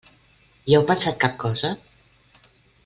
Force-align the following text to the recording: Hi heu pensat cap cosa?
Hi 0.71 0.77
heu 0.77 0.85
pensat 0.93 1.21
cap 1.27 1.39
cosa? 1.45 1.73